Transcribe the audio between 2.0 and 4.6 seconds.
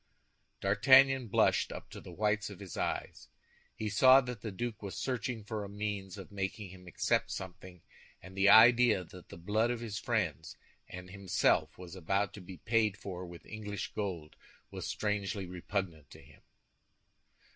the whites of his eyes. He saw that the